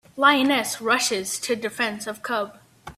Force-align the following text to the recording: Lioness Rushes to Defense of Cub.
Lioness 0.17 0.81
Rushes 0.81 1.37
to 1.41 1.55
Defense 1.55 2.07
of 2.07 2.23
Cub. 2.23 2.57